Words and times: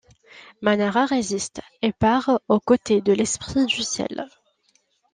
Mañara 0.63 1.05
résiste, 1.05 1.61
et 1.83 1.91
part 1.93 2.39
aux 2.47 2.59
côtés 2.59 3.01
de 3.01 3.13
l'Esprit 3.13 3.67
du 3.67 3.83
Ciel. 3.83 4.27